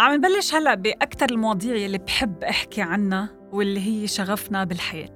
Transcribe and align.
عم 0.00 0.14
نبلش 0.14 0.54
هلا 0.54 0.74
بأكثر 0.74 1.30
المواضيع 1.30 1.76
اللي 1.76 1.98
بحب 1.98 2.44
أحكي 2.44 2.82
عنها 2.82 3.28
واللي 3.52 3.80
هي 3.80 4.06
شغفنا 4.06 4.64
بالحياة 4.64 5.14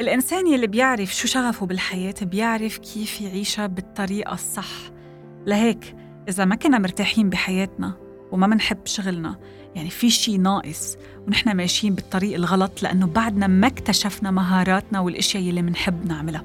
الإنسان 0.00 0.46
يلي 0.46 0.66
بيعرف 0.66 1.14
شو 1.14 1.28
شغفه 1.28 1.66
بالحياة 1.66 2.14
بيعرف 2.22 2.78
كيف 2.78 3.20
يعيشها 3.20 3.66
بالطريقة 3.66 4.32
الصح 4.32 4.70
لهيك 5.46 5.96
إذا 6.28 6.44
ما 6.44 6.54
كنا 6.54 6.78
مرتاحين 6.78 7.30
بحياتنا 7.30 7.92
وما 8.32 8.46
منحب 8.46 8.78
شغلنا 8.84 9.36
يعني 9.74 9.90
في 9.90 10.10
شيء 10.10 10.40
ناقص 10.40 10.96
ونحن 11.26 11.56
ماشيين 11.56 11.94
بالطريق 11.94 12.34
الغلط 12.34 12.82
لأنه 12.82 13.06
بعدنا 13.06 13.46
ما 13.46 13.66
اكتشفنا 13.66 14.30
مهاراتنا 14.30 15.00
والأشياء 15.00 15.42
يلي 15.42 15.62
منحب 15.62 16.06
نعملها 16.06 16.44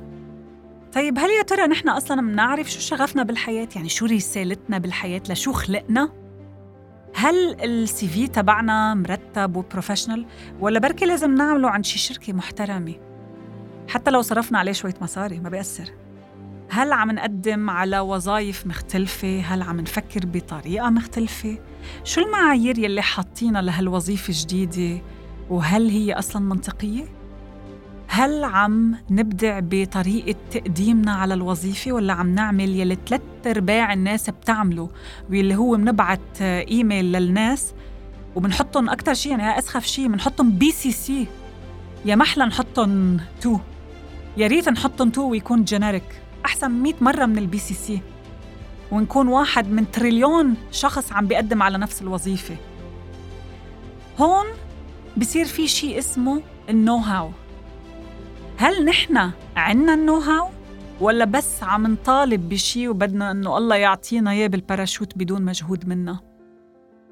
طيب 0.94 1.20
هل 1.20 1.30
يا 1.30 1.44
ترى 1.44 1.68
نحن 1.68 1.90
أصلا 1.90 2.22
بنعرف 2.22 2.72
شو 2.72 2.80
شغفنا 2.80 3.24
بالحياة؟ 3.24 3.68
يعني 3.76 3.90
شو 3.90 4.06
رسالتنا 4.06 4.78
بالحياة؟ 4.78 5.22
لشو 5.30 5.54
خلقنا؟ 5.54 6.29
هل 7.16 7.62
ال 7.62 8.08
CV 8.08 8.28
تبعنا 8.28 8.94
مرتب 8.94 9.56
و 9.56 9.61
professional 9.61 10.26
ولا 10.60 10.80
بركي 10.80 11.06
لازم 11.06 11.36
نعمله 11.36 11.70
عند 11.70 11.86
شي 11.86 12.00
شركة 12.00 12.34
محترمة 12.34 12.96
حتى 13.88 14.12
لو 14.12 14.22
صرفنا 14.22 14.60
عليه 14.60 14.72
شوية 14.72 14.94
مصاري 15.02 15.40
ما 15.40 15.50
بيأثر 15.50 15.92
هل 16.72 16.92
عم 16.94 17.12
نقدم 17.12 17.70
على 17.70 18.00
وظائف 18.00 18.68
مختلفة؟ 18.68 19.42
هل 19.42 19.62
عم 19.62 19.80
نفكر 19.80 20.26
بطريقة 20.26 20.90
مختلفة؟ 20.90 21.58
شو 22.04 22.22
المعايير 22.22 22.80
يلي 22.80 23.02
حاطينها 23.02 23.62
لهالوظيفة 23.62 24.30
الجديدة؟ 24.30 25.02
وهل 25.50 25.90
هي 25.90 26.14
أصلاً 26.14 26.42
منطقية؟ 26.42 27.19
هل 28.20 28.44
عم 28.44 28.96
نبدع 29.10 29.60
بطريقة 29.64 30.36
تقديمنا 30.52 31.14
على 31.14 31.34
الوظيفة 31.34 31.92
ولا 31.92 32.14
عم 32.14 32.36
نعمل 32.36 32.70
يلي 32.70 32.98
ثلاث 33.08 33.22
أرباع 33.48 33.94
الناس 33.94 34.30
بتعمله 34.30 34.90
واللي 35.30 35.56
هو 35.56 35.76
بنبعت 35.76 36.42
إيميل 36.42 37.12
للناس 37.12 37.74
وبنحطهم 38.36 38.90
أكتر 38.90 39.14
شيء 39.14 39.32
يعني 39.32 39.60
أسخف 39.60 39.86
شيء 39.86 40.08
بنحطهم 40.08 40.52
BCC. 40.52 41.28
يا 42.06 42.16
محلى 42.16 42.46
نحطهم 42.46 43.20
to. 43.42 43.60
يا 44.38 44.48
ريت 44.48 44.70
نحطهم 44.70 45.10
to 45.10 45.22
ويكون 45.22 45.64
generic 45.64 46.22
أحسن 46.46 46.72
100 46.72 46.94
مرة 47.02 47.26
من 47.26 47.38
ال 47.38 47.58
BCC. 47.58 48.02
ونكون 48.92 49.28
واحد 49.28 49.68
من 49.68 49.92
تريليون 49.92 50.56
شخص 50.72 51.12
عم 51.12 51.28
بيقدم 51.28 51.64
على 51.64 51.78
نفس 51.78 52.02
الوظيفة. 52.02 52.56
هون 54.20 54.46
بصير 55.18 55.46
في 55.46 55.68
شيء 55.68 55.98
اسمه 55.98 56.42
ال 56.70 56.98
know-how 56.98 57.32
هل 58.60 58.86
نحن 58.86 59.32
عنا 59.56 59.94
النو 59.94 60.18
هاو 60.18 60.50
ولا 61.02 61.26
بس 61.26 61.64
عم 61.64 61.88
نطالب 61.88 62.50
بشي 62.50 62.88
وبدنا 62.88 63.32
إنه 63.32 63.58
الله 63.58 63.76
يعطينا 63.76 64.32
إياه 64.32 64.48
بالباراشوت 64.48 65.18
بدون 65.18 65.42
مجهود 65.42 65.88
منا 65.88 66.20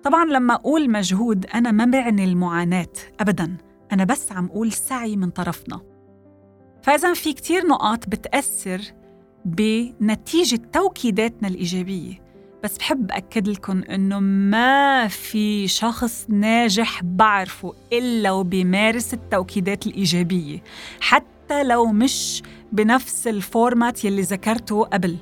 طبعا 0.03 0.25
لما 0.25 0.53
أقول 0.53 0.90
مجهود 0.90 1.45
أنا 1.45 1.72
ما 1.72 1.86
بعني 1.86 2.23
المعاناة 2.23 2.94
ابدا 3.20 3.58
أنا 3.92 4.03
بس 4.03 4.31
عم 4.31 4.45
أقول 4.45 4.72
سعي 4.72 5.16
من 5.16 5.30
طرفنا. 5.30 5.81
فاذا 6.81 7.13
في 7.13 7.34
كتير 7.34 7.68
نقاط 7.68 8.09
بتأثر 8.09 8.81
بنتيجة 9.46 10.62
توكيداتنا 10.74 11.47
الإيجابية 11.47 12.22
بس 12.63 12.78
بحب 12.78 13.12
أكد 13.12 13.47
لكم 13.47 13.84
إنه 13.84 14.19
ما 14.19 15.07
في 15.07 15.68
شخص 15.68 16.25
ناجح 16.30 17.03
بعرفه 17.03 17.74
إلا 17.94 18.31
وبيمارس 18.31 19.13
التوكيدات 19.13 19.88
الإيجابية 19.88 20.63
حتى 21.00 21.37
حتى 21.47 21.63
لو 21.63 21.85
مش 21.85 22.44
بنفس 22.72 23.28
الفورمات 23.28 24.06
يلي 24.06 24.22
ذكرته 24.22 24.84
قبل 24.84 25.18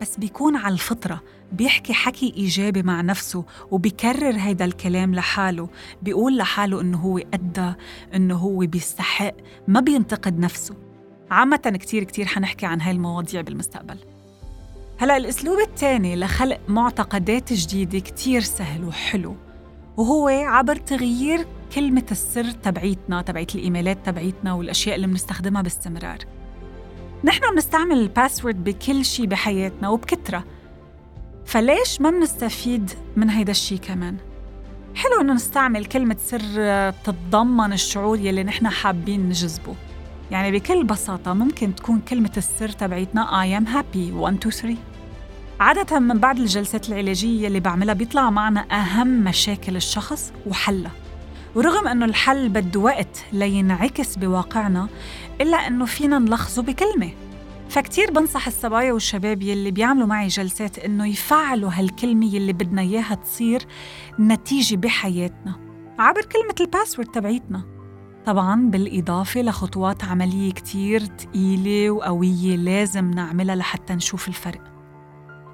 بس 0.00 0.16
بيكون 0.16 0.56
على 0.56 0.72
الفطرة 0.72 1.22
بيحكي 1.52 1.92
حكي 1.92 2.34
إيجابي 2.36 2.82
مع 2.82 3.00
نفسه 3.00 3.44
وبيكرر 3.70 4.36
هيدا 4.38 4.64
الكلام 4.64 5.14
لحاله 5.14 5.68
بيقول 6.02 6.36
لحاله 6.36 6.80
إنه 6.80 6.98
هو 6.98 7.18
قدى 7.18 7.72
إنه 8.14 8.36
هو 8.36 8.58
بيستحق 8.58 9.34
ما 9.68 9.80
بينتقد 9.80 10.38
نفسه. 10.38 10.74
عامة 11.30 11.56
كتير 11.80 12.04
كتير 12.04 12.26
حنحكي 12.26 12.66
عن 12.66 12.80
هاي 12.80 12.92
المواضيع 12.92 13.40
بالمستقبل. 13.40 13.98
هلأ 14.98 15.16
الأسلوب 15.16 15.58
الثاني 15.60 16.16
لخلق 16.16 16.60
معتقدات 16.68 17.52
جديدة 17.52 17.98
كتير 17.98 18.40
سهل 18.40 18.84
وحلو. 18.84 19.36
وهو 20.00 20.28
عبر 20.28 20.76
تغيير 20.76 21.46
كلمة 21.74 22.06
السر 22.10 22.50
تبعيتنا 22.50 23.22
تبعيت 23.22 23.54
الإيميلات 23.54 24.06
تبعيتنا 24.06 24.52
والأشياء 24.52 24.96
اللي 24.96 25.06
بنستخدمها 25.06 25.62
باستمرار. 25.62 26.18
نحن 27.24 27.40
بنستعمل 27.52 27.98
الباسورد 27.98 28.64
بكل 28.64 29.04
شيء 29.04 29.26
بحياتنا 29.26 29.88
وبكترة. 29.88 30.44
فليش 31.44 32.00
ما 32.00 32.10
بنستفيد 32.10 32.90
من 33.16 33.30
هيدا 33.30 33.50
الشيء 33.50 33.78
كمان؟ 33.78 34.16
حلو 34.94 35.20
إنه 35.20 35.32
نستعمل 35.32 35.84
كلمة 35.84 36.16
سر 36.20 36.40
بتتضمن 36.90 37.72
الشعور 37.72 38.18
يلي 38.18 38.44
نحن 38.44 38.68
حابين 38.68 39.28
نجذبه. 39.28 39.74
يعني 40.30 40.50
بكل 40.50 40.84
بساطة 40.84 41.32
ممكن 41.32 41.74
تكون 41.74 42.00
كلمة 42.00 42.32
السر 42.36 42.68
تبعيتنا 42.68 43.26
I 43.26 43.62
am 43.62 43.66
happy 43.66 44.12
1 44.12 44.36
2 44.36 44.50
3 44.50 44.76
عادة 45.60 45.98
من 45.98 46.18
بعد 46.18 46.38
الجلسات 46.38 46.88
العلاجية 46.88 47.46
اللي 47.46 47.60
بعملها 47.60 47.94
بيطلع 47.94 48.30
معنا 48.30 48.60
أهم 48.60 49.24
مشاكل 49.24 49.76
الشخص 49.76 50.32
وحلها. 50.46 50.90
ورغم 51.54 51.88
أنه 51.88 52.04
الحل 52.04 52.48
بده 52.48 52.80
وقت 52.80 53.24
لينعكس 53.32 54.16
بواقعنا 54.16 54.88
إلا 55.40 55.56
أنه 55.56 55.84
فينا 55.84 56.18
نلخصه 56.18 56.62
بكلمة. 56.62 57.10
فكتير 57.68 58.10
بنصح 58.10 58.46
الصبايا 58.46 58.92
والشباب 58.92 59.42
يلي 59.42 59.70
بيعملوا 59.70 60.06
معي 60.06 60.26
جلسات 60.26 60.78
إنه 60.78 61.06
يفعلوا 61.06 61.70
هالكلمة 61.74 62.34
يلي 62.34 62.52
بدنا 62.52 62.82
إياها 62.82 63.14
تصير 63.14 63.66
نتيجة 64.20 64.76
بحياتنا 64.76 65.54
عبر 65.98 66.22
كلمة 66.22 66.54
الباسورد 66.60 67.08
تبعيتنا. 67.08 67.62
طبعا 68.26 68.70
بالإضافة 68.70 69.42
لخطوات 69.42 70.04
عملية 70.04 70.52
كتير 70.52 71.00
تقيلة 71.00 71.90
وقوية 71.90 72.56
لازم 72.56 73.10
نعملها 73.10 73.56
لحتى 73.56 73.94
نشوف 73.94 74.28
الفرق. 74.28 74.69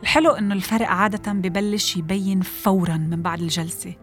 الحلو 0.02 0.30
إنه 0.30 0.54
الفرق 0.54 0.88
عادة 0.88 1.32
ببلش 1.32 1.96
يبين 1.96 2.40
فوراً 2.40 2.96
من 2.96 3.22
بعد 3.22 3.40
الجلسة. 3.40 3.94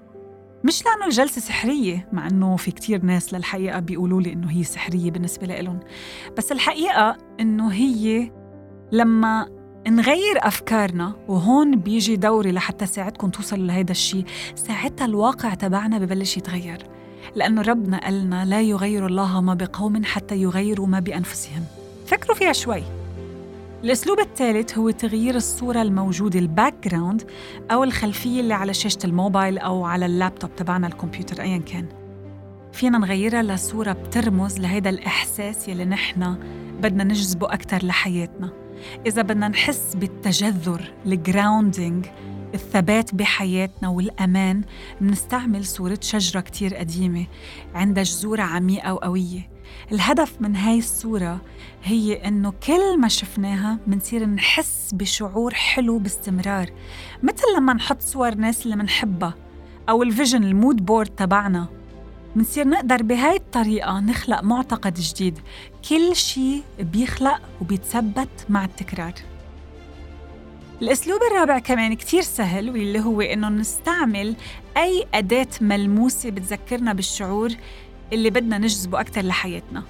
مش 0.63 0.85
لأنه 0.85 1.05
الجلسة 1.05 1.41
سحرية 1.41 2.09
مع 2.13 2.27
إنه 2.27 2.55
في 2.55 2.71
كتير 2.71 3.05
ناس 3.05 3.33
للحقيقة 3.33 3.79
بيقولوا 3.79 4.21
لي 4.21 4.33
إنه 4.33 4.51
هي 4.51 4.63
سحرية 4.63 5.11
بالنسبة 5.11 5.47
لإلهم. 5.47 5.79
بس 6.37 6.51
الحقيقة 6.51 7.17
إنه 7.39 7.67
هي 7.71 8.31
لما 8.91 9.49
نغير 9.87 10.37
أفكارنا 10.37 11.13
وهون 11.27 11.75
بيجي 11.75 12.15
دوري 12.15 12.51
لحتى 12.51 12.85
ساعدكم 12.85 13.29
توصلوا 13.29 13.65
لهيدا 13.65 13.91
الشيء 13.91 14.25
ساعتها 14.55 15.05
الواقع 15.05 15.53
تبعنا 15.53 15.97
ببلش 15.97 16.37
يتغير. 16.37 16.77
لأنه 17.35 17.61
ربنا 17.61 17.97
قالنا 17.97 18.45
لا 18.45 18.61
يغير 18.61 19.07
الله 19.07 19.41
ما 19.41 19.53
بقوم 19.53 20.03
حتى 20.03 20.37
يغيروا 20.37 20.87
ما 20.87 20.99
بأنفسهم. 20.99 21.63
فكروا 22.05 22.35
فيها 22.35 22.53
شوي. 22.53 22.83
الأسلوب 23.83 24.19
الثالث 24.19 24.77
هو 24.77 24.89
تغيير 24.89 25.35
الصورة 25.35 25.81
الموجودة 25.81 26.39
ال 26.39 26.87
background 26.87 27.23
أو 27.71 27.83
الخلفية 27.83 28.39
اللي 28.39 28.53
على 28.53 28.73
شاشة 28.73 28.99
الموبايل 29.03 29.57
أو 29.57 29.85
على 29.85 30.05
اللابتوب 30.05 30.55
تبعنا 30.55 30.87
الكمبيوتر 30.87 31.41
أيا 31.41 31.57
كان. 31.57 31.85
فينا 32.73 32.97
نغيرها 32.97 33.43
لصورة 33.43 33.91
بترمز 33.91 34.59
لهيدا 34.59 34.89
الإحساس 34.89 35.67
يلي 35.67 35.85
نحن 35.85 36.35
بدنا 36.81 37.03
نجذبه 37.03 37.53
أكثر 37.53 37.85
لحياتنا. 37.85 38.49
إذا 39.05 39.21
بدنا 39.21 39.47
نحس 39.47 39.95
بالتجذر 39.95 40.93
ال 41.05 41.15
grounding 41.15 42.05
الثبات 42.53 43.15
بحياتنا 43.15 43.89
والأمان 43.89 44.61
بنستعمل 45.01 45.65
صورة 45.65 45.99
شجرة 46.01 46.39
كتير 46.39 46.75
قديمة 46.75 47.25
عندها 47.75 48.03
جذور 48.03 48.41
عميقة 48.41 48.93
وقوية. 48.93 49.52
الهدف 49.91 50.41
من 50.41 50.55
هاي 50.55 50.77
الصورة 50.77 51.41
هي 51.83 52.27
إنه 52.27 52.53
كل 52.67 52.99
ما 52.99 53.07
شفناها 53.07 53.79
منصير 53.87 54.25
نحس 54.25 54.89
بشعور 54.93 55.53
حلو 55.53 55.97
باستمرار. 55.97 56.69
مثل 57.23 57.43
لما 57.57 57.73
نحط 57.73 58.01
صور 58.01 58.35
ناس 58.35 58.65
اللي 58.65 58.75
منحبها 58.75 59.33
أو 59.89 60.03
ال 60.03 60.09
vision 60.09 60.43
ال 60.43 60.52
mood 60.52 60.85
board 60.85 61.09
تبعنا. 61.09 61.67
منصير 62.35 62.67
نقدر 62.67 63.03
بهاي 63.03 63.35
الطريقة 63.35 63.99
نخلق 63.99 64.43
معتقد 64.43 64.93
جديد. 64.93 65.39
كل 65.89 66.15
شيء 66.15 66.63
بيخلق 66.79 67.41
وبيتثبت 67.61 68.45
مع 68.49 68.65
التكرار. 68.65 69.13
الأسلوب 70.81 71.19
الرابع 71.31 71.59
كمان 71.59 71.93
كتير 71.93 72.21
سهل 72.21 72.69
واللي 72.69 72.99
هو 72.99 73.21
إنه 73.21 73.49
نستعمل 73.49 74.35
أي 74.77 75.05
أداة 75.13 75.47
ملموسة 75.61 76.29
بتذكرنا 76.29 76.93
بالشعور 76.93 77.49
اللي 78.13 78.29
بدنا 78.29 78.57
نجذبه 78.57 78.99
أكتر 78.99 79.21
لحياتنا. 79.21 79.83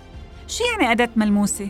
شو 0.47 0.63
يعني 0.71 0.91
أداة 0.91 1.09
ملموسة؟ 1.15 1.69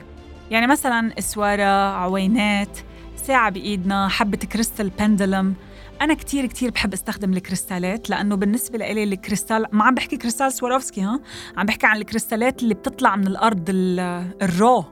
يعني 0.52 0.68
مثلا 0.68 1.20
أسوارة 1.20 1.94
عوينات 1.94 2.78
ساعة 3.16 3.50
بإيدنا 3.50 4.08
حبة 4.08 4.38
كريستال 4.38 4.90
pendulum. 4.90 5.54
أنا 6.02 6.14
كتير 6.14 6.46
كتير 6.46 6.70
بحب 6.70 6.94
أستخدم 6.94 7.34
الكريستالات 7.34 8.10
لأنه 8.10 8.36
بالنسبة 8.36 8.78
لإلي 8.78 9.04
الكريستال 9.04 9.66
ما 9.72 9.84
عم 9.84 9.96
بحكي 9.96 10.18
كريستال 10.18 10.54
سواروفسكي 10.54 11.02
ها؟ 11.02 11.20
عم 11.58 11.66
بحكي 11.66 11.88
عن 11.88 11.98
الكريستالات 11.98 12.64
اللي 12.64 12.74
بتطلع 12.74 13.16
من 13.16 13.28
الأرض 13.28 13.64
ال 13.70 13.93
raw. 13.93 14.86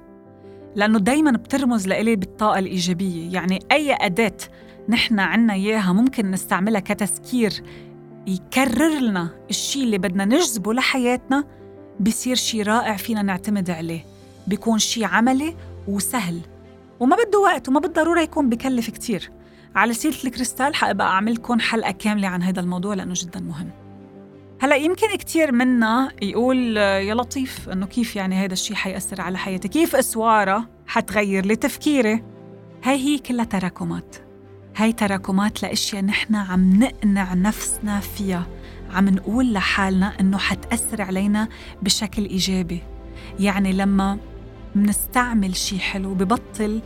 لأنه 0.76 1.00
دايما 1.00 1.32
بترمز 1.32 1.88
لإلي 1.88 2.16
بالطاقة 2.16 2.60
الإيجابية. 2.60 3.34
يعني 3.34 3.60
أي 3.72 3.94
أداة 3.94 4.38
نحن 4.90 5.20
عنا 5.20 5.54
إياها 5.54 5.94
ممكن 5.94 6.32
نستعملها 6.32 6.80
كتذكير 6.80 7.64
يكرر 8.28 9.00
لنا 9.00 9.30
الشيء 9.50 9.84
اللي 9.84 9.98
بدنا 9.98 10.26
نجذبه 10.26 10.74
لحياتنا 10.74 11.44
بصير 12.00 12.36
شيء 12.36 12.64
رائع 12.64 12.96
فينا 12.98 13.22
نعتمد 13.22 13.70
عليه. 13.70 14.06
بيكون 14.48 14.80
شيء 14.80 15.06
عملي 15.06 15.56
وسهل. 15.88 16.42
وما 17.00 17.16
بده 17.16 17.40
وقت 17.40 17.70
وما 17.70 17.80
بالضرورة 17.80 18.22
يكون 18.22 18.50
بكلف 18.50 18.90
كتير. 18.90 19.32
على 19.76 19.94
سيرة 19.94 20.16
الكريستال 20.26 20.76
حأبقى 20.76 21.08
أعمل 21.08 21.34
لكم 21.34 21.60
حلقة 21.60 21.92
كاملة 21.92 22.28
عن 22.28 22.44
هذا 22.44 22.60
الموضوع 22.60 22.94
لأنه 22.94 23.14
جدا 23.18 23.40
مهم. 23.40 23.70
هلأ 24.62 24.76
يمكن 24.76 25.16
كتير 25.16 25.52
منا 25.52 26.12
يقول 26.22 26.78
يا 26.78 27.14
لطيف 27.14 27.70
إنه 27.70 27.86
كيف 27.86 28.16
يعني 28.16 28.36
هذا 28.36 28.54
الشيء 28.54 28.76
حيأثر 28.76 29.22
على 29.22 29.38
حياتي؟ 29.38 29.68
كيف 29.68 29.96
أسواره 29.96 30.70
حتغير 30.88 31.46
لي 31.46 31.56
تفكيري؟ 31.56 32.24
هاي 32.84 32.98
هي 32.98 33.18
كلها 33.18 33.46
تراكمات. 33.46 34.16
هاي 34.78 34.94
تراكمات 34.94 35.64
لأشياء 35.64 36.04
نحن 36.04 36.36
عم 36.36 36.84
نقنع 36.84 37.34
نفسنا 37.34 38.00
فيها. 38.00 38.48
عم 38.94 39.10
نقول 39.10 39.54
لحالنا 39.54 40.20
إنه 40.20 40.38
حتأثر 40.38 41.02
علينا 41.02 41.48
بشكل 41.82 42.26
إيجابي. 42.26 42.84
يعني 43.40 43.74
لما 43.74 44.18
منستعمل 44.76 45.56
شيء 45.56 45.80
حلو 45.80 46.14
ببطل 46.14 46.82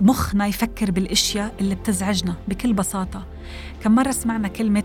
مخنا 0.00 0.46
يفكر 0.46 0.90
بالأشياء 0.90 1.54
اللي 1.60 1.74
بتزعجنا 1.74 2.34
بكل 2.48 2.72
بساطة. 2.72 3.26
كم 3.82 3.94
مرة 3.94 4.10
سمعنا 4.10 4.48
كلمة 4.48 4.84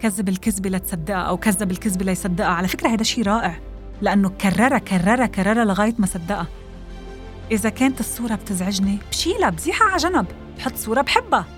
كذب 0.00 0.28
الكذبه 0.28 0.70
لتصدقها 0.70 1.16
أو 1.16 1.36
كذب 1.36 1.70
الكذبه 1.70 2.04
ليصدقها 2.04 2.46
على 2.46 2.68
فكرة 2.68 2.88
هذا 2.88 3.02
شيء 3.02 3.24
رائع 3.24 3.58
لأنه 4.02 4.28
كررها 4.28 4.78
كررها 4.78 5.26
كررها 5.26 5.64
لغاية 5.64 5.94
ما 5.98 6.06
صدقها. 6.06 6.46
إذا 7.50 7.68
كانت 7.68 8.00
الصورة 8.00 8.34
بتزعجني 8.34 8.98
بشيلها 9.10 9.50
بزيحها 9.50 9.88
على 9.88 9.96
جنب 9.96 10.26
بحط 10.58 10.76
صورة 10.76 11.00
بحبها. 11.00 11.57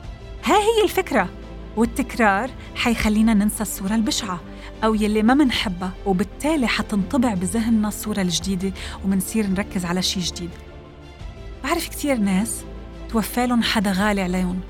ها 0.51 0.57
هي 0.57 0.85
الفكرة. 0.85 1.29
والتكرار 1.77 2.51
حيخلينا 2.75 3.35
ننسى 3.35 3.63
الصورة 3.63 3.95
البشعة 3.95 4.41
أو 4.85 4.95
يلي 4.95 5.23
ما 5.23 5.35
منحبها 5.35 5.93
وبالتالي 6.07 6.67
حتنطبع 6.67 7.35
بذهننا 7.35 7.89
الصورة 7.89 8.21
الجديدة 8.21 8.73
ومنصير 9.05 9.47
نركز 9.47 9.85
على 9.85 10.03
شيء 10.03 10.23
جديد. 10.23 10.51
بعرف 11.65 11.89
كتير 11.89 12.17
ناس 12.17 12.65
توفى 13.09 13.47
لهم 13.47 13.63
حدا 13.63 13.93
غالي 13.93 14.23
عليهم. 14.23 14.61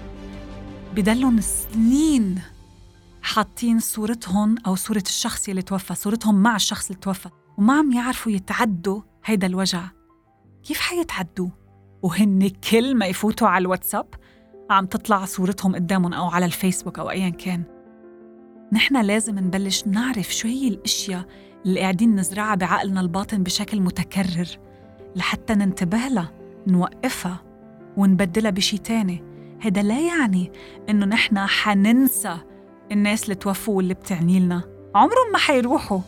بدلهم 0.95 1.41
سنين 1.41 2.41
حاطين 3.23 3.79
صورتهم 3.79 4.55
أو 4.67 4.75
صورة 4.77 5.05
الشخص 5.07 5.49
اللي 5.49 5.63
توفى 5.63 5.95
صورتهم 5.95 6.43
مع 6.43 6.57
الشخص 6.57 6.91
اللي 6.91 7.01
توفى 7.01 7.29
وما 7.59 7.79
عم 7.79 7.93
يعرفوا 7.93 8.33
يتعدوا 8.33 9.03
هيدا 9.25 9.47
الوجع. 9.47 9.83
كيف 10.65 10.81
حيتعدوا؟ 10.81 11.49
وهن 12.03 12.49
كل 12.49 12.95
ما 12.95 13.07
يفوتوا 13.07 13.49
على 13.49 13.63
الواتساب 13.63 14.07
عم 14.75 14.87
تطلع 14.87 15.25
صورتهم 15.25 15.75
قدامهم 15.75 16.13
أو 16.13 16.29
على 16.29 16.47
الفيسبوك 16.47 16.99
أو 16.99 17.11
أيا 17.11 17.29
كان. 17.29 17.63
نحن 18.73 18.97
لازم 19.03 19.39
نبلش 19.39 19.87
نعرف 19.87 20.35
شو 20.35 20.49
هي 20.49 20.69
الأشياء 20.69 21.25
اللي 21.67 21.81
قاعدين 21.81 22.17
نزرعها 22.17 22.55
بعقلنا 22.55 23.01
الباطن 23.01 23.43
بشكل 23.43 23.81
متكرر 23.81 24.49
لحتى 25.17 25.55
ننتبه 25.55 25.99
لها 25.99 26.33
نوقفها 26.67 27.37
ونبدلها 27.97 28.51
بشي 28.51 28.79
تاني. 28.79 29.23
هذا 29.61 29.83
لا 29.83 30.01
يعني 30.01 30.53
إنه 30.89 31.07
نحن 31.07 31.39
حننسى 31.39 32.39
الناس 32.93 33.25
اللي 33.25 33.35
توفوا 33.35 33.77
واللي 33.77 33.95
بتعني 33.95 34.41
لنا. 34.41 34.63
عمرهم 34.95 35.33
ما 35.33 35.39
حيروحوا. 35.39 36.01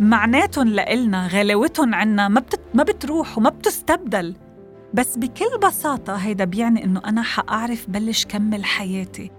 معناتهم 0.00 0.68
لإلنا 0.68 1.26
غلاوتهم 1.26 1.94
عنا 1.94 2.28
ما, 2.28 2.40
بتت... 2.40 2.60
ما 2.74 2.82
بتروح 2.82 3.38
وما 3.38 3.50
بتستبدل. 3.50 4.34
بس 4.94 5.18
بكل 5.18 5.58
بساطة 5.66 6.14
هيدا 6.14 6.44
بيعني 6.44 6.84
إنه 6.84 7.02
أنا 7.06 7.22
حأعرف 7.22 7.90
بلش 7.90 8.24
كمل 8.24 8.64
حياتي. 8.64 9.30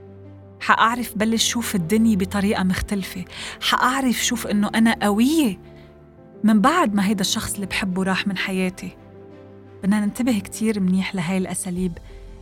حأعرف 0.59 1.17
بلش 1.17 1.49
شوف 1.49 1.75
الدنيا 1.75 2.15
بطريقة 2.15 2.63
مختلفة. 2.63 3.25
حأعرف 3.61 4.15
شوف 4.15 4.47
إنه 4.47 4.69
أنا 4.75 4.97
قوية 5.01 5.59
من 6.43 6.61
بعد 6.61 6.95
ما 6.95 7.07
هيدا 7.07 7.21
الشخص 7.21 7.53
اللي 7.53 7.65
بحبه 7.65 8.03
راح 8.03 8.27
من 8.27 8.37
حياتي. 8.37 8.97
بدنا 9.83 9.99
ننتبه 9.99 10.39
كتير 10.39 10.79
منيح 10.79 11.15
لهاي 11.15 11.37
الأساليب 11.37 11.97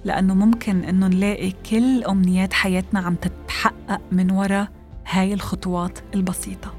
لأنه 0.06 0.34
ممكن 0.34 0.84
إنه 0.84 1.08
نلاقي 1.08 1.52
كل 1.72 2.04
أمنيات 2.04 2.54
حياتنا 2.54 3.00
عم 3.00 3.16
تتحقق 3.16 4.02
من 4.12 4.32
وراء 4.32 4.68
هاي 5.08 5.34
الخطوات 5.34 6.00
البسيطة. 6.16 6.79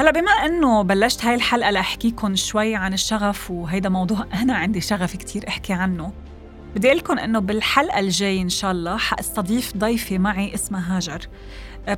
هلا 0.00 0.10
بما 0.10 0.30
إنه 0.30 0.82
بلشت 0.82 1.24
هاي 1.24 1.34
الحلقة 1.34 1.70
لاحكيكم 1.70 2.36
شوي 2.36 2.74
عن 2.74 2.92
الشغف 2.92 3.50
وهيدا 3.50 3.88
موضوع 3.88 4.26
أنا 4.42 4.54
عندي 4.54 4.80
شغف 4.80 5.16
كتير 5.16 5.48
أحكي 5.48 5.72
عنه 5.72 6.12
بدي 6.74 6.86
أقول 6.86 6.98
لكم 6.98 7.18
إنه 7.18 7.38
بالحلقة 7.38 8.00
الجاي 8.00 8.42
إن 8.42 8.48
شاء 8.48 8.70
الله 8.70 8.96
حأستضيف 8.96 9.76
ضيفة 9.76 10.18
معي 10.18 10.54
اسمها 10.54 10.96
هاجر. 10.96 11.28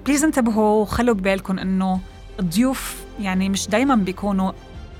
please 0.06 0.24
انتبهوا 0.24 0.82
وخلوا 0.82 1.14
ببالكم 1.14 1.58
إنه 1.58 2.00
الضيوف 2.40 3.04
يعني 3.20 3.48
مش 3.48 3.68
دايما 3.68 3.94
بيكونوا 3.94 4.52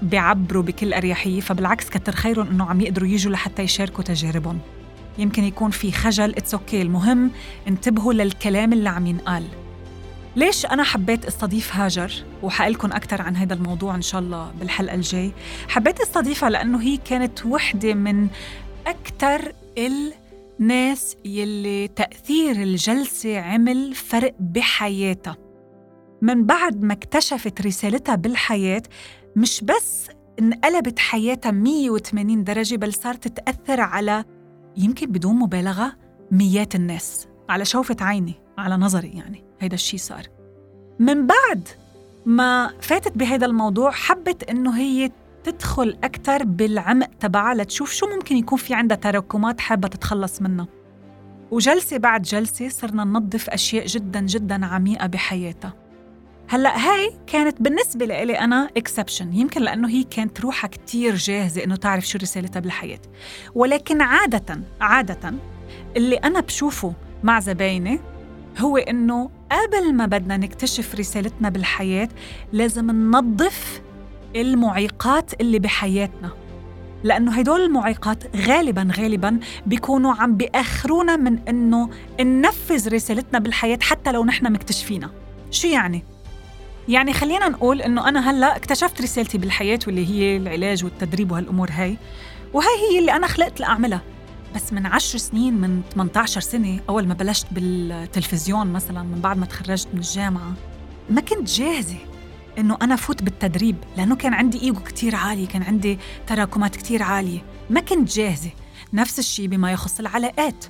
بيعبروا 0.02 0.62
بكل 0.62 0.94
أريحية 0.94 1.40
فبالعكس 1.40 1.90
كتر 1.90 2.12
خيرهم 2.12 2.48
إنه 2.48 2.64
عم 2.64 2.80
يقدروا 2.80 3.08
يجوا 3.08 3.32
لحتى 3.32 3.62
يشاركوا 3.62 4.04
تجاربهم. 4.04 4.58
يمكن 5.18 5.44
يكون 5.44 5.70
في 5.70 5.92
خجل 5.92 6.30
it's 6.30 6.54
okay 6.54 6.82
المهم 6.82 7.30
انتبهوا 7.68 8.12
للكلام 8.12 8.72
اللي 8.72 8.88
عم 8.88 9.06
ينقال. 9.06 9.44
ليش 10.36 10.66
أنا 10.66 10.82
حبيت 10.82 11.24
استضيف 11.24 11.76
هاجر؟ 11.76 12.12
وحقلكم 12.42 12.92
أكثر 12.92 13.22
عن 13.22 13.36
هذا 13.36 13.54
الموضوع 13.54 13.94
إن 13.94 14.02
شاء 14.02 14.20
الله 14.20 14.52
بالحلقة 14.60 14.94
الجاي. 14.94 15.32
حبيت 15.68 16.00
استضيفها 16.00 16.50
لأنه 16.50 16.82
هي 16.82 16.96
كانت 16.96 17.46
وحدة 17.46 17.94
من 17.94 18.28
أكثر 18.86 19.52
الناس 19.78 21.16
يلي 21.24 21.88
تأثير 21.88 22.62
الجلسة 22.62 23.40
عمل 23.40 23.94
فرق 23.94 24.34
بحياتها. 24.40 25.36
من 26.22 26.46
بعد 26.46 26.82
ما 26.82 26.92
اكتشفت 26.92 27.60
رسالتها 27.60 28.14
بالحياة 28.14 28.82
مش 29.36 29.64
بس 29.64 30.08
انقلبت 30.40 30.98
حياتها 30.98 31.50
180 31.50 32.44
درجة 32.44 32.76
بل 32.76 32.94
صارت 32.94 33.28
تأثر 33.28 33.80
على 33.80 34.24
يمكن 34.76 35.06
بدون 35.06 35.36
مبالغة 35.36 35.96
ميات 36.30 36.74
الناس 36.74 37.28
على 37.48 37.64
شوفة 37.64 37.96
عيني. 38.00 38.47
على 38.58 38.76
نظري 38.76 39.08
يعني 39.08 39.44
هيدا 39.60 39.74
الشيء 39.74 40.00
صار. 40.00 40.22
من 40.98 41.26
بعد 41.26 41.68
ما 42.26 42.70
فاتت 42.80 43.18
بهذا 43.18 43.46
الموضوع 43.46 43.90
حبت 43.90 44.50
إنه 44.50 44.78
هي 44.78 45.10
تدخل 45.44 45.98
أكثر 46.04 46.44
بالعمق 46.44 47.10
تبعها 47.20 47.54
لتشوف 47.54 47.92
شو 47.92 48.06
ممكن 48.06 48.36
يكون 48.36 48.58
في 48.58 48.74
عندها 48.74 48.96
تراكمات 48.96 49.60
حابة 49.60 49.88
تتخلص 49.88 50.42
منها. 50.42 50.66
وجلسة 51.50 51.96
بعد 51.96 52.22
جلسة 52.22 52.68
صرنا 52.68 53.04
ننظف 53.04 53.50
أشياء 53.50 53.86
جدا 53.86 54.20
جدا 54.20 54.66
عميقة 54.66 55.06
بحياتها. 55.06 55.74
هلأ 56.48 56.76
هاي 56.76 57.12
كانت 57.26 57.62
بالنسبة 57.62 58.06
لإلي 58.06 58.38
أنا 58.38 58.70
اكسبشن 58.76 59.32
يمكن 59.32 59.62
لأنه 59.62 59.88
هي 59.88 60.02
كانت 60.04 60.40
روحها 60.40 60.68
كتير 60.68 61.14
جاهزة 61.14 61.64
إنه 61.64 61.76
تعرف 61.76 62.08
شو 62.08 62.18
رسالتها 62.18 62.60
بالحياة. 62.60 63.00
ولكن 63.54 64.02
عادة 64.02 64.60
عادة 64.80 65.34
اللي 65.96 66.16
أنا 66.16 66.40
بشوفه 66.40 66.92
مع 67.22 67.40
زبايني 67.40 68.00
هو 68.60 68.76
إنه 68.76 69.30
قبل 69.52 69.94
ما 69.94 70.06
بدنا 70.06 70.36
نكتشف 70.36 70.94
رسالتنا 70.94 71.48
بالحياة 71.48 72.08
لازم 72.52 72.90
ننظف 72.90 73.82
المعيقات 74.36 75.40
اللي 75.40 75.58
بحياتنا. 75.58 76.30
لأنه 77.04 77.32
هدول 77.32 77.60
المعيقات 77.60 78.36
غالبا 78.36 78.88
غالبا 78.98 79.40
بيكونوا 79.66 80.14
عم 80.14 80.36
بيأخرونا 80.36 81.16
من 81.16 81.38
إنه 81.48 81.90
ننفذ 82.20 82.88
رسالتنا 82.94 83.38
بالحياة 83.38 83.78
حتى 83.82 84.12
لو 84.12 84.24
نحن 84.24 84.52
مكتشفينها. 84.52 85.10
شو 85.50 85.68
يعني؟ 85.68 86.04
يعني 86.88 87.12
خلينا 87.12 87.48
نقول 87.48 87.82
إنه 87.82 88.08
أنا 88.08 88.30
هلأ 88.30 88.56
اكتشفت 88.56 89.02
رسالتي 89.02 89.38
بالحياة 89.38 89.78
واللي 89.86 90.06
هي 90.06 90.36
العلاج 90.36 90.84
والتدريب 90.84 91.32
وهالأمور 91.32 91.68
هاي 91.72 91.96
وهي 92.52 92.66
هي 92.92 92.98
اللي 92.98 93.12
أنا 93.12 93.26
خلقت 93.26 93.60
لأعملها. 93.60 94.02
بس 94.54 94.72
من 94.72 94.86
عشر 94.86 95.18
سنين 95.18 95.54
من 95.54 95.82
18 95.94 96.40
سنة 96.40 96.80
أول 96.88 97.06
ما 97.06 97.14
بلشت 97.14 97.46
بالتلفزيون 97.52 98.66
مثلا 98.66 99.02
من 99.02 99.20
بعد 99.20 99.38
ما 99.38 99.46
تخرجت 99.46 99.88
من 99.92 99.98
الجامعة 99.98 100.52
ما 101.10 101.20
كنت 101.20 101.50
جاهزة 101.50 101.96
إنه 102.58 102.78
أنا 102.82 102.96
فوت 102.96 103.22
بالتدريب 103.22 103.76
لأنه 103.96 104.16
كان 104.16 104.34
عندي 104.34 104.60
إيجو 104.60 104.80
كتير 104.80 105.16
عالي 105.16 105.46
كان 105.46 105.62
عندي 105.62 105.98
تراكمات 106.26 106.76
كتير 106.76 107.02
عالية. 107.02 107.40
ما 107.70 107.80
كنت 107.80 108.12
جاهزة. 108.12 108.50
نفس 108.92 109.18
الشيء 109.18 109.46
بما 109.46 109.72
يخص 109.72 110.00
العلاقات. 110.00 110.64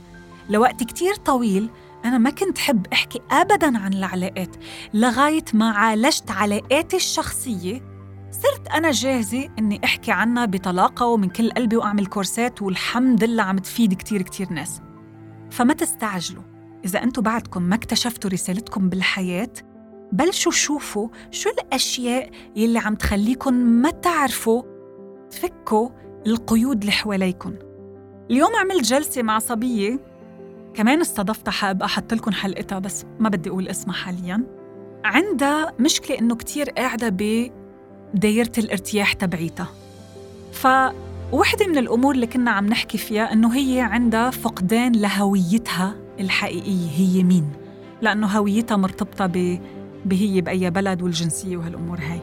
لوقت 0.49 0.83
كتير 0.83 1.15
طويل 1.15 1.71
أنا 2.05 2.19
ما 2.19 2.31
كنت 2.31 2.59
حب 2.59 2.87
أحكي 2.93 3.21
أبداً 3.31 3.79
عن 3.79 3.93
العلاقات 3.93 4.57
لغاية 4.95 5.45
ما 5.55 5.71
عالجت 5.71 6.31
علاقاتي 6.31 6.97
الشخصية 6.97 7.98
صرت 8.43 8.69
أنا 8.69 8.91
جاهزة 8.91 9.49
إني 9.59 9.81
أحكي 9.85 10.13
عنها 10.13 10.45
بطلاقة 10.45 11.07
ومن 11.07 11.29
كل 11.29 11.51
قلبي 11.51 11.77
وأعمل 11.77 12.07
كورسات 12.07 12.63
والحمد 12.63 13.25
لله 13.25 13.43
عم 13.43 13.59
تفيد 13.59 13.95
كتير 13.95 14.23
كتير 14.23 14.53
ناس. 14.53 14.83
فما 15.51 15.75
تستعجلوا. 15.75 16.43
إذا 16.85 17.03
أنتم 17.03 17.23
بعدكم 17.23 17.63
ما 17.63 17.75
اكتشفتوا 17.75 18.31
رسالتكم 18.31 18.89
بالحياة 18.89 19.51
بلشوا 20.13 20.53
شوفوا 20.53 21.09
شو 21.31 21.51
الأشياء 21.51 22.31
يلي 22.57 22.79
عم 22.79 22.95
تخليكم 22.95 23.55
ما 23.55 23.91
تعرفوا 23.91 24.63
تفكوا 25.31 25.89
القيود 26.27 26.81
اللي 26.81 26.93
حواليكم 26.93 27.55
اليوم 28.31 28.57
عملت 28.57 28.85
جلسة 28.85 29.23
مع 29.23 29.39
صبية. 29.39 29.99
كمان 30.75 31.01
استضفتها 31.01 31.53
حابة 31.53 31.85
أحط 31.85 32.15
لكم 32.15 32.31
حلقتها 32.31 32.79
بس 32.79 33.05
ما 33.21 33.29
بدي 33.29 33.51
أقول 33.51 33.69
اسمها 33.69 33.95
حالياً. 33.95 34.47
عندها 35.05 35.73
مشكلة 35.81 36.19
إنه 36.19 36.35
كتير 36.35 36.71
قاعدة 36.71 37.09
بدايرة 38.15 38.53
الارتياح 38.59 39.13
تبعيتها. 39.13 39.69
فوحدة 40.53 41.67
من 41.67 41.79
الأمور 41.79 42.15
اللي 42.15 42.27
كنا 42.27 42.51
عم 42.51 42.67
نحكي 42.67 42.99
فيها 42.99 43.33
إنه 43.33 43.57
هي 43.57 43.81
عندها 43.81 44.31
فقدان 44.31 44.93
لهويتها 44.93 45.95
الحقيقية. 46.21 46.91
هي 46.97 47.23
مين؟ 47.23 47.53
لأنه 48.03 48.27
هويتها 48.27 48.77
مرتبطة 48.77 49.27
ب 49.27 49.59
بهي 50.05 50.41
بأي 50.41 50.71
بلد 50.71 51.03
والجنسية 51.03 51.57
وهالأمور 51.57 51.99
هاي. 51.99 52.21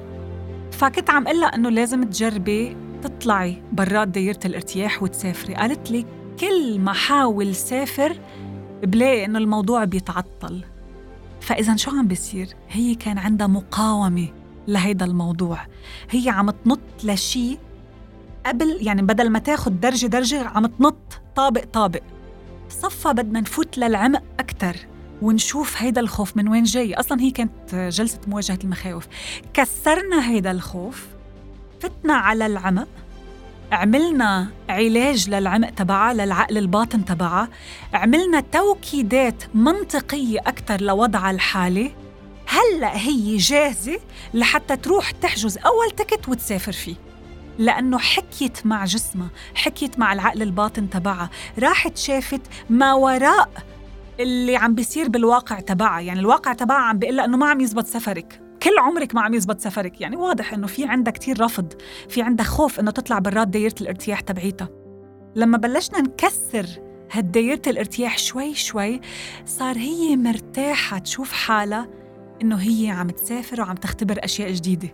فكنت 0.71 1.09
عم 1.09 1.27
قلها 1.27 1.55
إنه 1.55 1.69
لازم 1.69 2.03
تجربي 2.03 2.77
تطلعي 3.03 3.61
برات 3.71 4.07
دايرة 4.07 4.39
الارتياح 4.45 5.03
وتسافري. 5.03 5.55
قالت 5.55 5.91
لي 5.91 6.05
كل 6.39 6.79
ما 6.79 6.93
حاول 6.93 7.55
سافر 7.55 8.19
بلاقي 8.83 9.25
إنه 9.25 9.39
الموضوع 9.39 9.83
بيتعطل. 9.83 10.63
فإذا 11.41 11.75
شو 11.75 11.91
عم 11.91 12.07
بيصير؟ 12.07 12.47
هي 12.69 12.95
كان 12.95 13.17
عندها 13.17 13.47
مقاومة 13.47 14.27
لهيدا 14.67 15.05
الموضوع. 15.05 15.59
هي 16.09 16.29
عم 16.29 16.49
تنط 16.49 16.79
لشيء 17.03 17.59
قبل 18.45 18.77
يعني 18.81 19.01
بدل 19.01 19.29
ما 19.29 19.39
تاخد 19.39 19.79
درجة 19.79 20.07
درجة 20.07 20.43
عم 20.47 20.65
تنط 20.65 21.21
طابق 21.35 21.63
طابق. 21.73 22.01
صفى 22.69 23.09
بدنا 23.09 23.39
نفوت 23.39 23.77
للعمق 23.77 24.23
أكتر 24.39 24.75
ونشوف 25.21 25.81
هيدا 25.81 26.01
الخوف 26.01 26.37
من 26.37 26.47
وين 26.47 26.63
جاي. 26.63 26.93
أصلا 26.93 27.21
هي 27.21 27.31
كانت 27.31 27.75
جلسة 27.75 28.19
مواجهة 28.27 28.59
المخاوف. 28.63 29.07
كسرنا 29.53 30.29
هيدا 30.29 30.51
الخوف 30.51 31.05
فتنا 31.81 32.13
على 32.13 32.45
العمق 32.45 32.87
عملنا 33.71 34.47
علاج 34.69 35.29
للعمق 35.29 35.69
تبعها 35.69 36.13
للعقل 36.13 36.57
الباطن 36.57 37.05
تبعها 37.05 37.49
عملنا 37.93 38.39
توكيدات 38.39 39.43
منطقية 39.55 40.39
أكثر 40.39 40.81
لوضعها 40.81 41.31
الحالي 41.31 41.91
هلأ 42.47 42.97
هي 42.97 43.37
جاهزة 43.37 43.99
لحتى 44.33 44.75
تروح 44.75 45.11
تحجز 45.11 45.57
أول 45.57 45.91
تكت 45.91 46.29
وتسافر 46.29 46.71
فيه. 46.71 46.95
لأنه 47.59 47.97
حكيت 47.97 48.65
مع 48.65 48.85
جسمها 48.85 49.29
حكيت 49.55 49.99
مع 49.99 50.13
العقل 50.13 50.41
الباطن 50.41 50.89
تبعها 50.89 51.29
راحت 51.59 51.97
شافت 51.97 52.41
ما 52.69 52.93
وراء 52.93 53.49
اللي 54.19 54.55
عم 54.55 54.75
بيصير 54.75 55.09
بالواقع 55.09 55.59
تبعها. 55.59 56.01
يعني 56.01 56.19
الواقع 56.19 56.53
تبعها 56.53 56.81
عم 56.81 56.99
بيقول 56.99 57.19
إنه 57.19 57.37
ما 57.37 57.49
عم 57.49 57.59
يزبط 57.61 57.85
سفرك. 57.85 58.41
كل 58.63 58.79
عمرك 58.79 59.15
ما 59.15 59.21
عم 59.21 59.33
يزبط 59.33 59.59
سفرك. 59.59 60.01
يعني 60.01 60.15
واضح 60.15 60.53
إنه 60.53 60.67
في 60.67 60.85
عندها 60.85 61.11
كتير 61.13 61.41
رفض 61.41 61.73
في 62.09 62.21
عندها 62.21 62.45
خوف 62.45 62.79
إنه 62.79 62.91
تطلع 62.91 63.19
برات 63.19 63.47
دايرة 63.47 63.75
الارتياح 63.81 64.19
تبعيتها. 64.19 64.69
لما 65.35 65.57
بلشنا 65.57 66.01
نكسر 66.01 66.65
هالدايرة 67.11 67.61
الارتياح 67.67 68.17
شوي 68.17 68.53
شوي 68.55 69.01
صار 69.45 69.77
هي 69.77 70.15
مرتاحة 70.15 70.97
تشوف 70.97 71.31
حالها 71.31 71.87
إنه 72.41 72.55
هي 72.55 72.89
عم 72.89 73.09
تسافر 73.09 73.61
وعم 73.61 73.75
تختبر 73.75 74.19
أشياء 74.23 74.51
جديدة. 74.51 74.89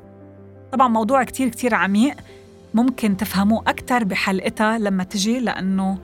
طبعا 0.71 0.87
موضوع 0.87 1.23
كتير 1.23 1.49
كتير 1.49 1.75
عميق. 1.75 2.15
ممكن 2.73 3.17
تفهموه 3.17 3.63
أكتر 3.67 4.03
بحلقتها 4.03 4.77
لما 4.77 5.03
تجي 5.03 5.39
لأنه 5.39 5.97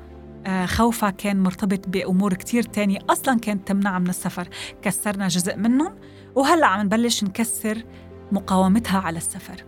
آه، 0.48 0.66
خوفها 0.66 1.10
كان 1.10 1.44
مرتبط 1.44 1.90
بأمور 1.90 2.34
كتير 2.34 2.64
تانية 2.64 3.00
أصلا 3.10 3.40
كانت 3.40 3.68
تمنعها 3.68 4.00
من 4.00 4.10
السفر. 4.10 4.48
كسرنا 4.82 5.28
جزء 5.28 5.58
منهم 5.58 5.96
وهلأ 6.36 6.68
عم 6.68 6.86
نبلش 6.86 7.24
نكسر 7.24 7.84
مقاومتها 8.32 9.00
على 9.00 9.18
السفر. 9.18 9.64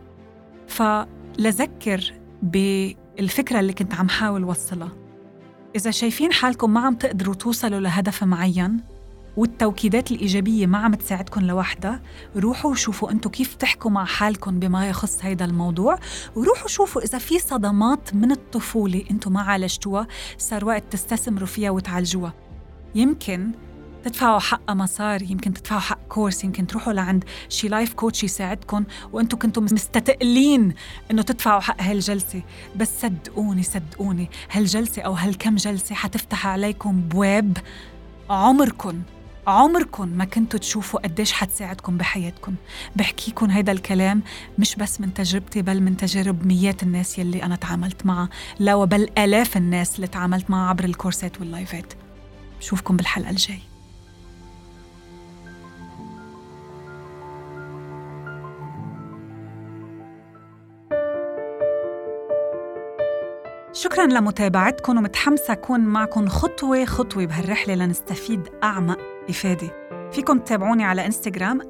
فلذكر 0.67 2.13
بالفكرة 2.43 3.59
اللي 3.59 3.73
كنت 3.73 3.93
عم 3.93 4.09
حاول 4.09 4.43
وصلها. 4.43 4.91
إذا 5.75 5.91
شايفين 5.91 6.33
حالكم 6.33 6.73
ما 6.73 6.79
عم 6.79 6.95
تقدروا 6.95 7.35
توصلوا 7.35 7.79
لهدف 7.79 8.23
معين 8.23 8.79
والتوكيدات 9.39 10.11
الإيجابية 10.11 10.67
ما 10.67 10.77
عم 10.77 10.93
تساعدكم 10.93 11.41
لوحدها 11.41 12.01
روحوا 12.35 12.75
شوفوا 12.75 13.11
أنتم 13.11 13.29
كيف 13.29 13.55
تحكوا 13.55 13.91
مع 13.91 14.05
حالكم 14.05 14.59
بما 14.59 14.89
يخص 14.89 15.19
هيدا 15.21 15.45
الموضوع. 15.45 15.99
وروحوا 16.35 16.67
شوفوا 16.67 17.01
إذا 17.01 17.17
في 17.17 17.39
صدمات 17.39 18.13
من 18.13 18.31
الطفولة 18.31 19.03
أنتم 19.11 19.33
ما 19.33 19.41
عالجتوها 19.41 20.07
صار 20.37 20.65
وقت 20.65 20.83
تستثمروا 20.91 21.47
فيها 21.47 21.69
وتعالجوها. 21.69 22.33
يمكن 22.95 23.51
تدفعوا 24.03 24.39
حق 24.39 24.71
مصاري 24.71 25.27
يمكن 25.29 25.53
تدفعوا 25.53 25.81
حق 25.81 26.07
كورس 26.09 26.43
يمكن 26.43 26.67
تروحوا 26.67 26.93
لعند 26.93 27.23
شي 27.49 27.67
life 27.67 27.93
coach 27.93 28.23
يساعدكم. 28.23 28.83
وأنتم 29.13 29.37
كنتم 29.37 29.63
مستتقلين 29.63 30.73
إنه 31.11 31.21
تدفعوا 31.21 31.59
حق 31.59 31.81
هالجلسة. 31.81 32.41
بس 32.75 33.01
صدقوني 33.01 33.63
صدقوني 33.63 34.29
هالجلسة 34.51 35.01
أو 35.01 35.13
هالكم 35.13 35.55
جلسة 35.55 35.95
حتفتح 35.95 36.47
عليكم 36.47 37.01
بواب 37.01 37.57
عمركم. 38.29 39.01
عمركم 39.49 40.07
ما 40.07 40.25
كنتوا 40.25 40.59
تشوفوا 40.59 40.99
قديش 40.99 41.31
حتساعدكم 41.31 41.97
بحياتكم. 41.97 42.55
بحكيكم 42.95 43.49
هيدا 43.49 43.71
الكلام 43.71 44.21
مش 44.59 44.75
بس 44.75 45.01
من 45.01 45.13
تجربتي 45.13 45.61
بل 45.61 45.81
من 45.81 45.97
تجارب 45.97 46.45
ميات 46.45 46.83
الناس 46.83 47.19
يلي 47.19 47.43
أنا 47.43 47.55
تعاملت 47.55 48.05
معها 48.05 48.29
لا 48.59 48.75
وبل 48.75 49.09
آلاف 49.17 49.57
الناس 49.57 49.95
اللي 49.95 50.07
تعاملت 50.07 50.49
معها 50.49 50.69
عبر 50.69 50.83
الكورسات 50.83 51.39
وال 51.39 51.53
live 51.53 51.80
ات. 51.80 51.93
بشوفكم 52.59 52.97
بالحلقة 52.97 53.29
الجاي 53.29 53.59
شكرا 63.73 64.05
لمتابعتكم 64.05 64.97
ومتحمسة 64.97 65.53
أكون 65.53 65.79
معكم 65.79 66.27
خطوة 66.27 66.85
خطوة 66.85 67.25
بهالرحلة 67.25 67.75
لنستفيد 67.75 68.41
أعمق 68.63 68.99
إفادة 69.29 69.89
فيكم 70.11 70.39
تتابعوني 70.39 70.83
على 70.83 71.05
إنستغرام 71.05 71.61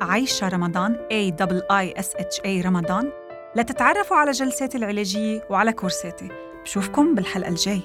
عايشة 0.00 0.48
رمضان 0.48 0.96
A 0.96 1.34
I 1.72 2.00
S 2.00 2.08
H 2.08 2.42
A 2.44 2.66
رمضان. 2.66 3.12
لتتعرفوا 3.56 4.16
على 4.16 4.30
جلساتي 4.30 4.78
العلاجية 4.78 5.46
وعلى 5.50 5.72
كورساتي. 5.72 6.28
بشوفكم 6.64 7.14
بالحلقة 7.14 7.48
الجاي 7.48 7.80